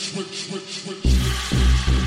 switch, 0.00 0.26
switch, 0.26 0.62
switch, 0.62 1.02
switch, 1.02 1.84
switch. 1.84 1.99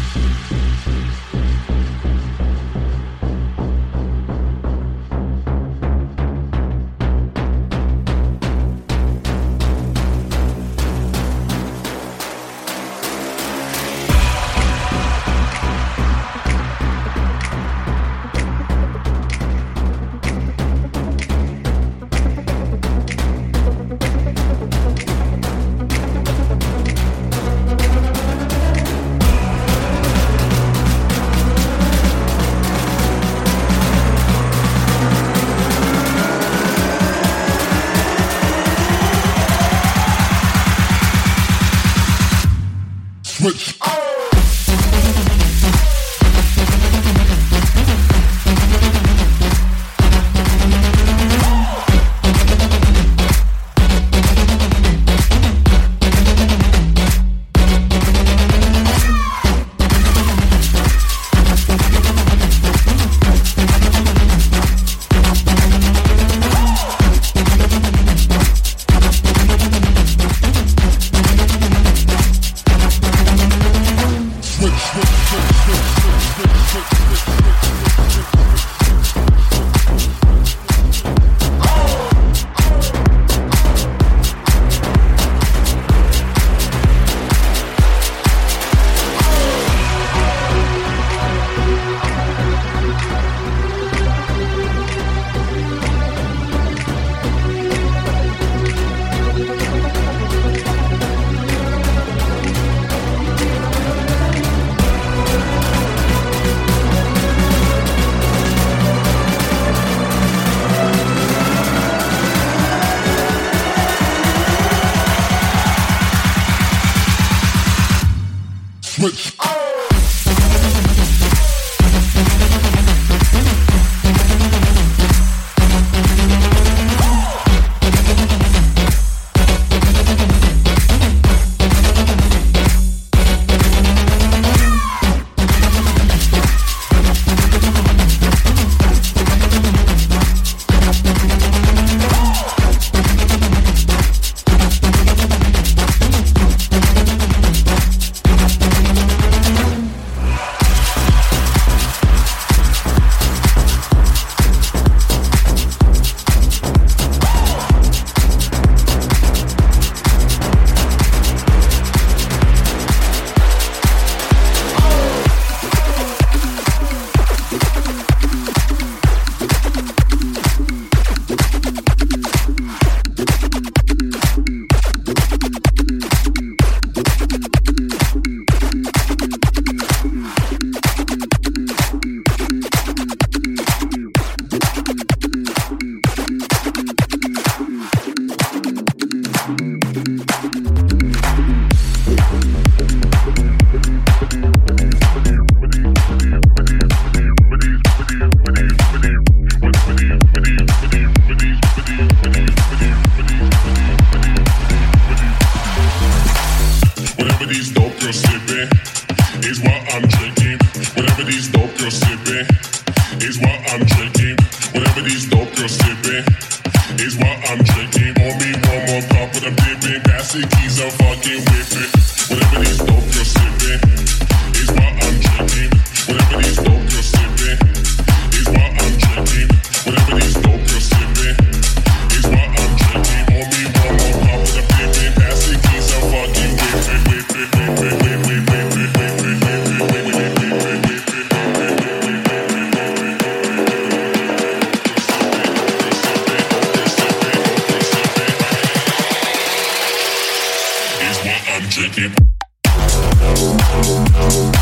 And 254.23 254.53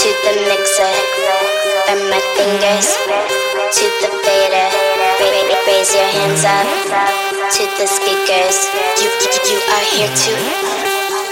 to 0.00 0.08
the 0.24 0.32
mixer 0.48 0.92
from 1.84 2.00
my 2.08 2.20
fingers 2.32 2.88
to 3.76 3.84
the 4.00 4.08
fader. 4.24 4.68
Raise 5.68 5.92
your 5.92 6.08
hands 6.08 6.40
up 6.40 6.64
to 7.52 7.62
the 7.76 7.84
speakers. 7.84 8.56
You, 8.96 9.12
you 9.44 9.58
are 9.60 9.86
here 9.92 10.08
to 10.08 10.32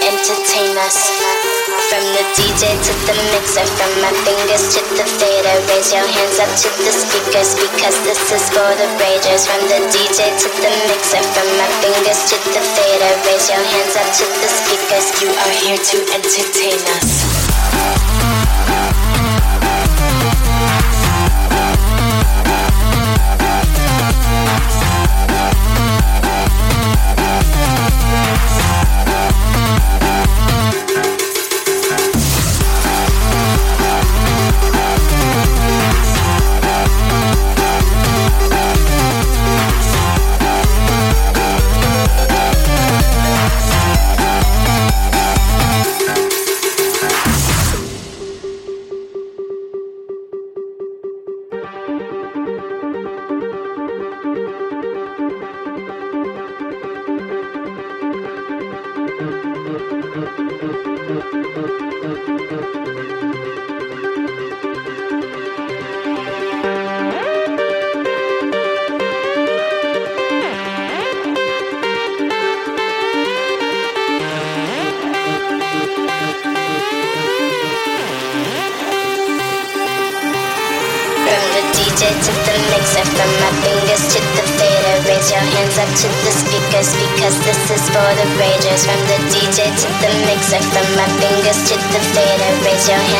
entertain 0.05 0.77
us. 0.85 1.01
From 1.89 2.05
the 2.13 2.21
DJ 2.37 2.77
to 2.77 2.93
the 3.09 3.17
mixer, 3.33 3.65
from 3.73 3.89
my 4.05 4.13
fingers 4.21 4.61
to 4.77 4.81
the 4.93 5.05
fader. 5.17 5.55
Raise 5.65 5.89
your 5.89 6.05
hands 6.05 6.37
up 6.37 6.53
to 6.61 6.69
the 6.85 6.93
speakers 6.93 7.57
because 7.57 7.97
this 8.05 8.21
is 8.29 8.45
for 8.53 8.69
the 8.77 8.85
ragers. 9.01 9.49
From 9.49 9.65
the 9.65 9.81
DJ 9.89 10.29
to 10.29 10.49
the 10.61 10.71
mixer, 10.85 11.25
from 11.33 11.49
my 11.57 11.69
fingers 11.81 12.21
to 12.29 12.37
the 12.53 12.61
fader. 12.77 13.11
Raise 13.25 13.49
your 13.49 13.65
hands 13.65 13.97
up 13.97 14.09
to 14.13 14.25
the 14.29 14.49
speakers. 14.61 15.09
You 15.25 15.33
are 15.33 15.55
here 15.57 15.81
to 15.81 15.97
entertain 16.13 16.77
us. 17.01 17.28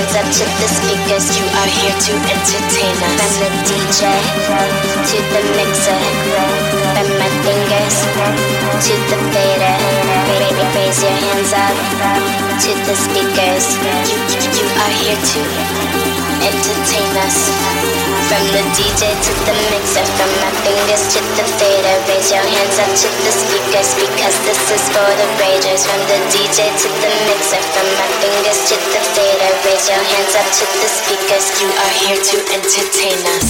hands 0.09 0.25
up 0.25 0.33
to 0.33 0.45
the 0.57 0.67
speakers, 0.67 1.37
you 1.37 1.45
are 1.45 1.69
here 1.69 1.93
to 1.93 2.13
entertain 2.33 2.95
us. 2.97 3.37
From 3.37 3.45
the 3.45 3.49
DJ 3.69 4.01
to 5.05 5.17
the 5.29 5.41
mixer, 5.53 5.99
from 6.97 7.07
my 7.19 7.29
fingers 7.45 7.97
to 8.85 8.93
the 9.09 9.17
fader. 9.29 9.75
Baby, 10.25 10.65
raise 10.73 11.01
your 11.03 11.13
hands 11.13 11.53
up 11.53 11.77
to 12.57 12.71
the 12.89 12.95
speakers. 12.95 13.65
You, 14.09 14.17
you 14.57 14.65
are 14.81 14.93
here 14.97 15.19
to 15.19 15.41
entertain 16.41 17.11
us. 17.21 17.37
From 18.29 18.45
the 18.53 18.63
DJ 18.77 19.13
to 19.13 19.31
the 19.45 19.55
mixer, 19.69 20.05
from 20.17 20.31
my 20.41 20.51
fingers 20.65 21.03
to 21.13 21.19
the 21.37 21.45
fader. 21.61 21.95
Raise 22.09 22.31
your 22.31 22.45
hands 22.45 22.77
up 22.81 22.89
to 22.89 23.09
the 23.25 23.33
speakers 23.33 23.89
because 23.93 24.37
for 24.93 25.09
the 25.17 25.27
ragers 25.37 25.85
From 25.85 26.01
the 26.09 26.19
DJ 26.33 26.67
to 26.69 26.89
the 26.89 27.11
mixer 27.27 27.61
From 27.73 27.87
my 27.97 28.09
fingers 28.21 28.59
to 28.69 28.75
the 28.75 29.01
fader 29.13 29.51
Raise 29.65 29.87
your 29.89 30.01
hands 30.01 30.33
up 30.35 30.47
to 30.59 30.65
the 30.65 30.89
speakers. 30.89 31.45
You 31.61 31.67
are 31.67 31.93
here 32.01 32.17
to 32.17 32.37
entertain 32.53 33.19
us. 33.35 33.49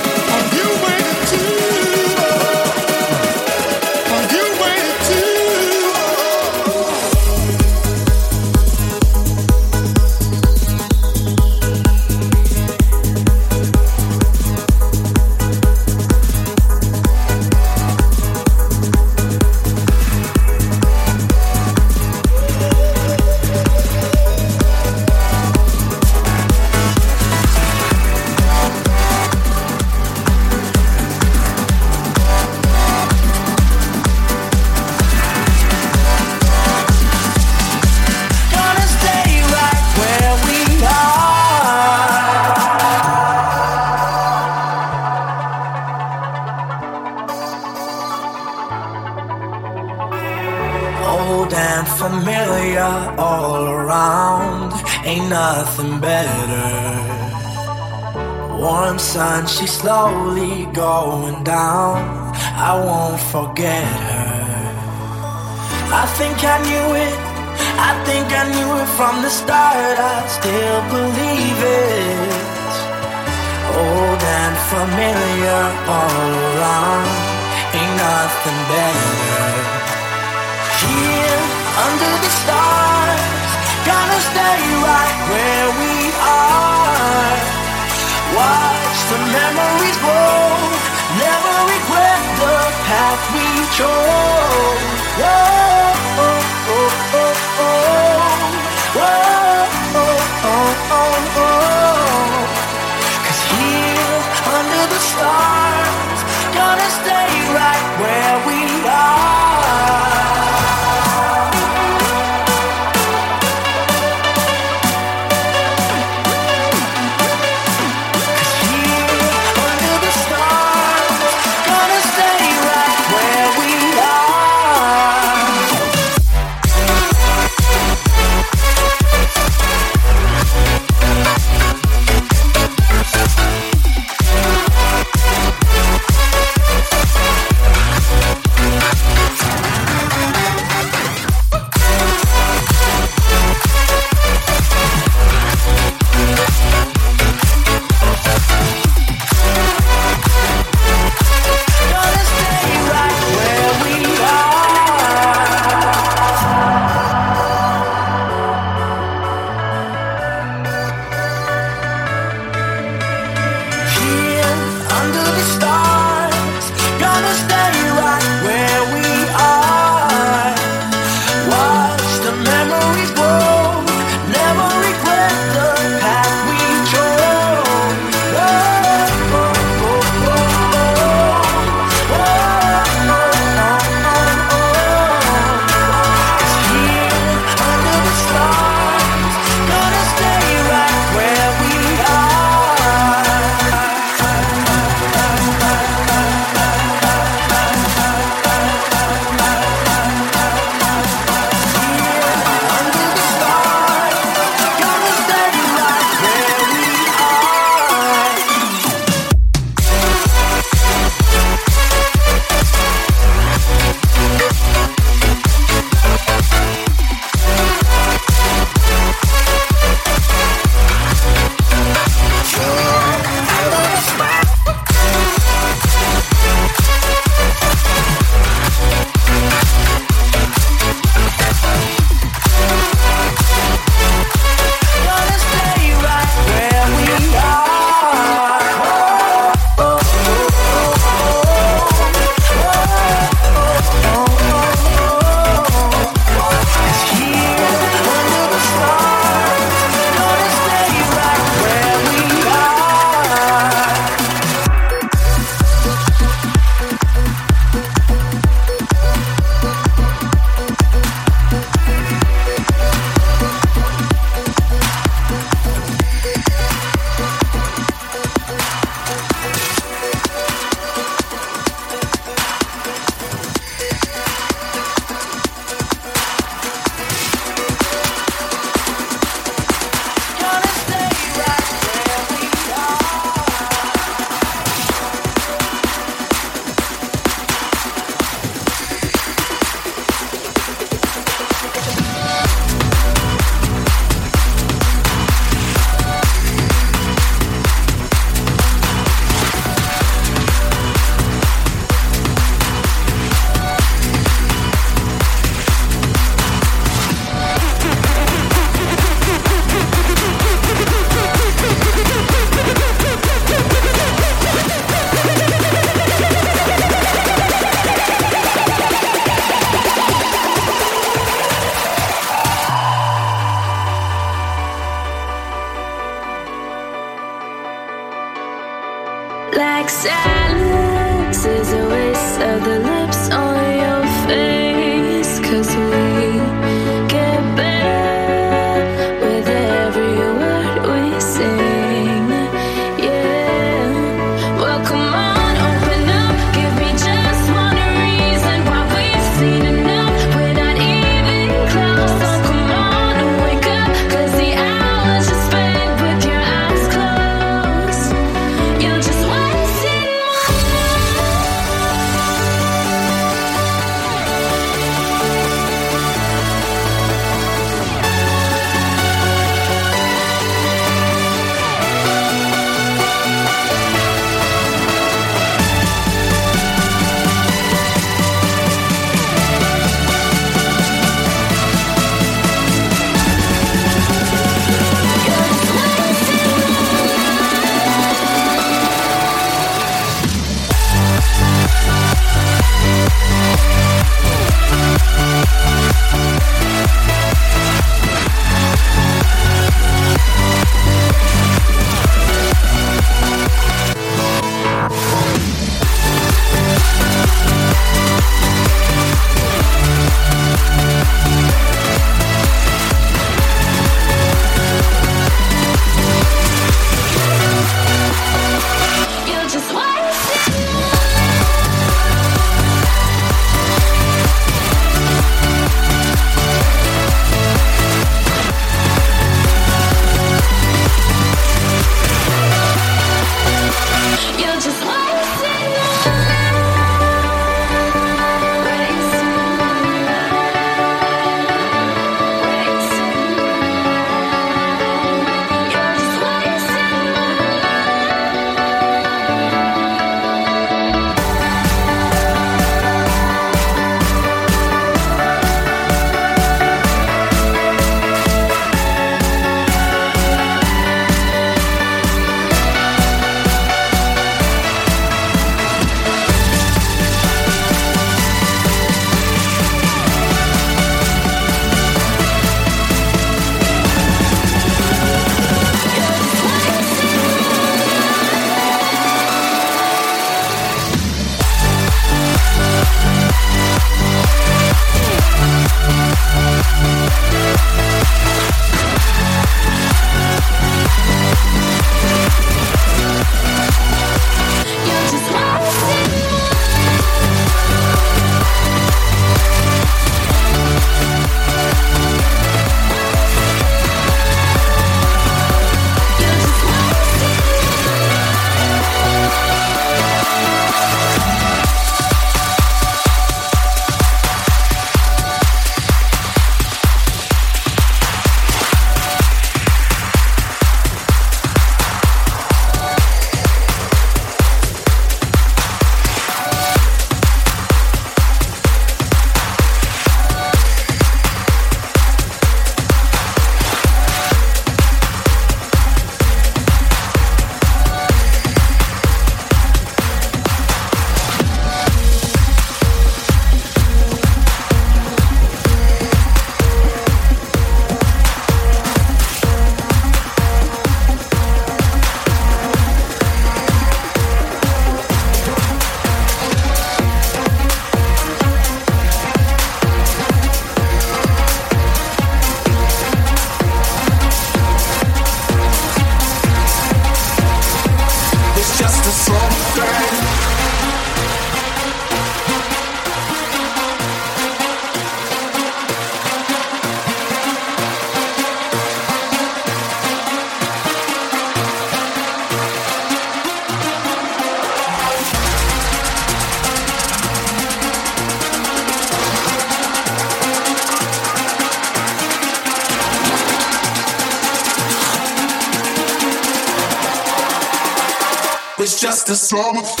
summer. 599.35 600.00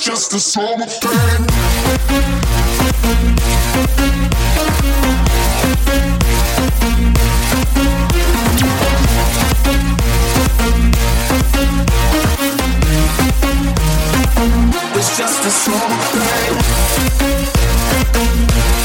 just 0.00 0.34
a 0.34 0.40
summer 0.40 0.86
thing. 0.86 1.50
It's 14.42 15.18
just 15.18 15.44
a 15.44 15.50
summer 15.50 16.00
thing. 18.14 18.79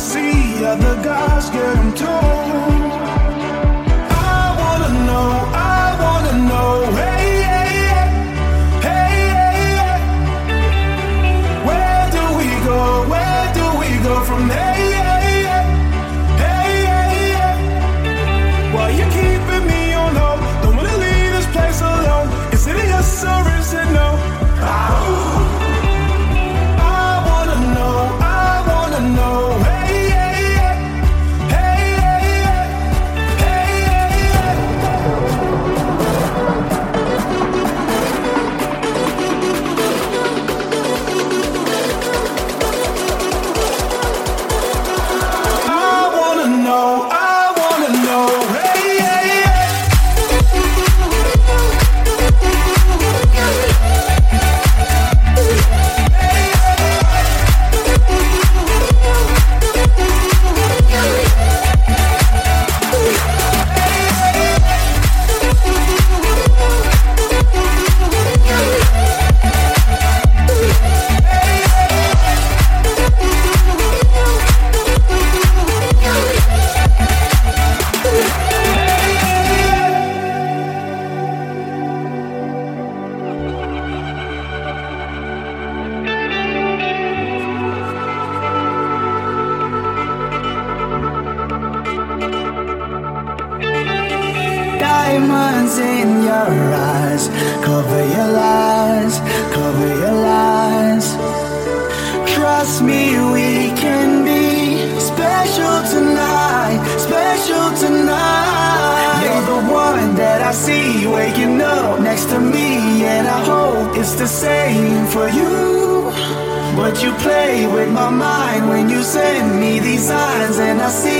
see 0.00 0.64
other 0.64 0.96
guys 1.02 1.50
get 1.50 1.74
them 1.74 1.94
too. 1.94 2.39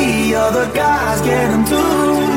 the 0.01 0.35
other 0.35 0.67
guys 0.73 1.21
getting 1.21 1.65
through. 1.65 2.30